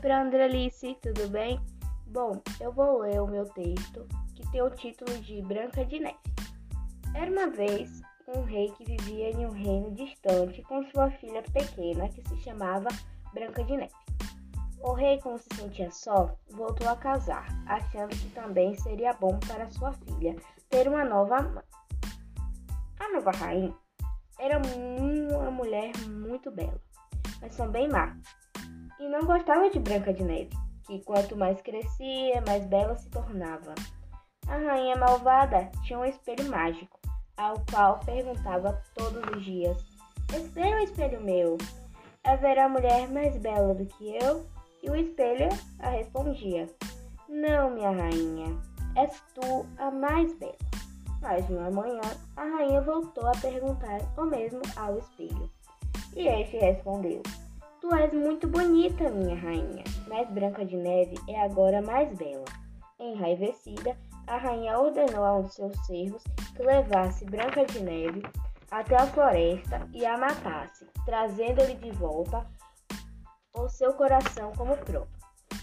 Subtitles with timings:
[0.00, 1.60] para Andrelice, tudo bem?
[2.06, 6.18] Bom, eu vou ler o meu texto que tem o título de Branca de Neve.
[7.14, 12.08] Era uma vez um rei que vivia em um reino distante com sua filha pequena
[12.10, 12.88] que se chamava
[13.34, 13.92] Branca de Neve.
[14.80, 19.68] O rei, como se sentia só, voltou a casar, achando que também seria bom para
[19.70, 20.36] sua filha
[20.68, 21.64] ter uma nova mãe.
[23.00, 23.74] A nova rainha
[24.38, 26.80] era uma mulher muito bela,
[27.40, 28.16] mas também má,
[29.00, 30.50] e não gostava de Branca de Neve,
[30.86, 33.74] que quanto mais crescia, mais bela se tornava.
[34.48, 36.98] A rainha malvada tinha um espelho mágico,
[37.36, 39.76] ao qual perguntava todos os dias:
[40.34, 41.58] Espelho, espelho meu,
[42.24, 44.46] haverá mulher mais bela do que eu?
[44.82, 45.48] E o espelho
[45.80, 46.66] a respondia:
[47.28, 48.58] Não, minha rainha,
[48.96, 50.56] és tu a mais bela.
[51.20, 52.00] Mas uma manhã,
[52.36, 55.50] a rainha voltou a perguntar o mesmo ao espelho.
[56.16, 57.22] E este respondeu:
[57.80, 62.44] Tu és muito bonita, minha rainha, mas Branca de Neve é agora mais bela.
[62.98, 66.24] Enraivecida, a rainha ordenou a um de seus servos
[66.56, 68.22] que levasse Branca de Neve
[68.68, 72.44] até a floresta e a matasse, trazendo-lhe de volta
[73.54, 75.08] o seu coração como prova.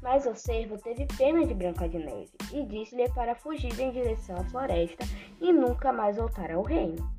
[0.00, 4.36] Mas o servo teve pena de Branca de Neve e disse-lhe para fugir em direção
[4.36, 5.04] à floresta
[5.40, 7.15] e nunca mais voltar ao reino.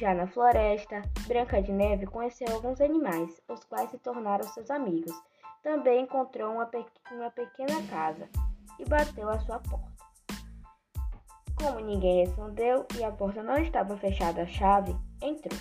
[0.00, 5.12] Já na floresta, Branca de Neve conheceu alguns animais, os quais se tornaram seus amigos.
[5.62, 8.26] Também encontrou uma, pe uma pequena casa
[8.78, 9.92] e bateu à sua porta.
[11.54, 15.60] Como ninguém respondeu e a porta não estava fechada à chave, entrou.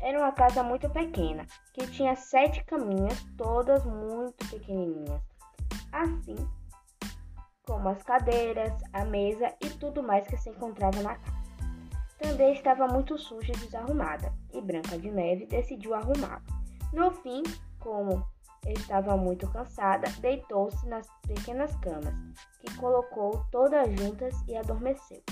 [0.00, 1.44] Era uma casa muito pequena,
[1.74, 5.20] que tinha sete caminhas, todas muito pequenininhas.
[5.92, 6.36] Assim
[7.66, 11.37] como as cadeiras, a mesa e tudo mais que se encontrava na casa.
[12.18, 16.42] Também estava muito suja e desarrumada, e Branca de Neve decidiu arrumá-la.
[16.92, 17.42] No fim,
[17.78, 18.26] como
[18.66, 22.14] estava muito cansada, deitou-se nas pequenas camas,
[22.60, 25.22] que colocou todas juntas e adormeceu.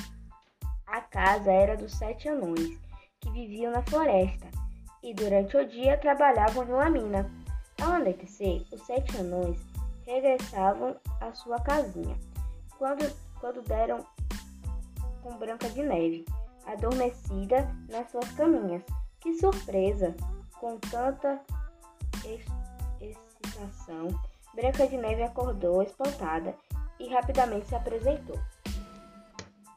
[0.86, 2.78] A casa era dos sete anões,
[3.20, 4.46] que viviam na floresta,
[5.02, 7.30] e durante o dia trabalhavam em uma mina.
[7.82, 9.60] Ao anoitecer, os sete anões
[10.06, 12.16] regressavam à sua casinha,
[12.78, 13.04] quando,
[13.40, 14.06] quando deram
[15.22, 16.24] com Branca de Neve,
[16.66, 18.82] adormecida nas suas caminhas.
[19.20, 20.14] Que surpresa!
[20.60, 21.40] Com tanta
[23.00, 24.08] excitação,
[24.54, 26.54] Branca de Neve acordou espantada
[26.98, 28.38] e rapidamente se apresentou.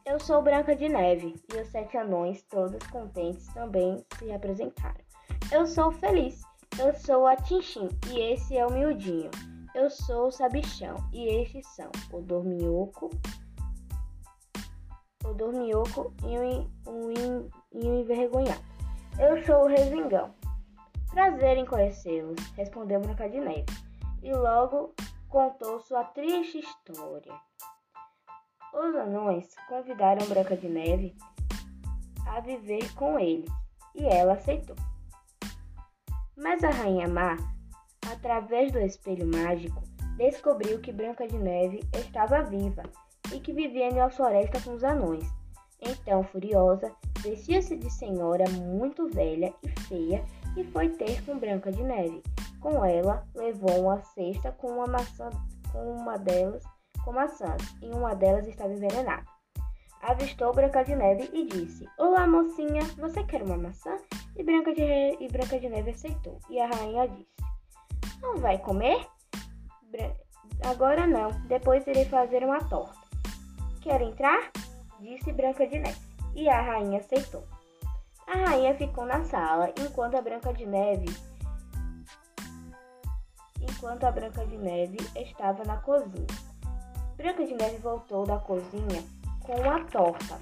[0.06, 5.00] Eu sou Branca de Neve e os sete anões, todos contentes, também se apresentaram.
[5.52, 6.42] Eu sou feliz.
[6.78, 9.30] Eu sou a Tinchim e esse é o Miudinho.
[9.74, 13.10] Eu sou o Sabichão e estes são o Dorminhoco,
[15.24, 17.12] o Dorminhoco e o, o,
[17.72, 18.62] e o Envergonhado.
[19.18, 20.34] Eu sou o Resingão.
[21.10, 23.66] Prazer em conhecê-los, respondeu Branca de Neve,
[24.22, 24.94] e logo
[25.28, 27.34] contou sua triste história.
[28.72, 31.16] Os anões convidaram Branca de Neve
[32.26, 33.50] a viver com eles,
[33.94, 34.76] e ela aceitou.
[36.36, 37.36] Mas a Rainha Má,
[38.10, 39.82] através do espelho mágico,
[40.16, 42.84] descobriu que Branca de Neve estava viva
[43.32, 45.26] e que vivia em uma floresta com os anões.
[45.80, 50.24] Então, furiosa, vestia-se de senhora muito velha e feia
[50.56, 52.22] e foi ter com Branca de Neve.
[52.60, 55.30] Com ela, levou uma cesta com uma maçã,
[55.72, 56.62] com uma delas
[57.04, 59.24] com maçãs, e uma delas estava envenenada.
[60.02, 63.96] Avistou Branca de Neve e disse: Olá, mocinha, você quer uma maçã?
[64.36, 66.38] E Branca de, e Branca de Neve aceitou.
[66.48, 67.28] E a rainha disse:
[68.20, 69.06] Não vai comer?
[70.64, 73.09] Agora não, depois irei fazer uma torta.
[73.80, 74.50] Quer entrar?
[75.00, 76.00] Disse Branca de Neve.
[76.34, 77.44] E a rainha aceitou.
[78.26, 81.30] A rainha ficou na sala enquanto a Branca de Neve
[83.80, 86.26] enquanto a Branca de Neve estava na cozinha.
[87.16, 89.02] Branca de Neve voltou da cozinha
[89.42, 90.38] com uma torta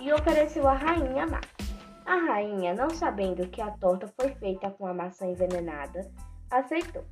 [0.00, 1.40] e ofereceu à rainha má.
[2.04, 6.10] A rainha, não sabendo que a torta foi feita com a maçã envenenada,
[6.50, 7.04] aceitou.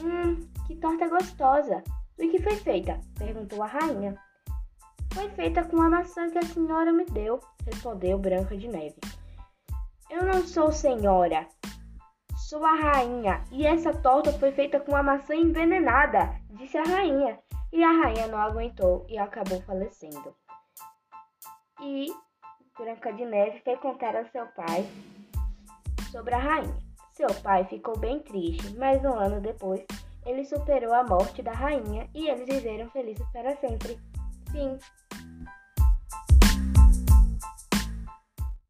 [0.00, 1.82] Hum, que torta gostosa!
[2.18, 3.00] Do que foi feita?
[3.18, 4.18] perguntou a rainha.
[5.16, 8.96] Foi feita com a maçã que a senhora me deu, respondeu Branca de Neve.
[10.10, 11.48] Eu não sou senhora,
[12.50, 17.38] sou a rainha, e essa torta foi feita com a maçã envenenada, disse a rainha.
[17.72, 20.36] E a rainha não aguentou e acabou falecendo.
[21.80, 22.08] E
[22.78, 24.86] Branca de Neve foi contar a seu pai
[26.12, 26.76] sobre a rainha.
[27.12, 29.82] Seu pai ficou bem triste, mas um ano depois
[30.26, 33.98] ele superou a morte da rainha e eles viveram felizes para sempre.
[34.56, 34.78] Sim.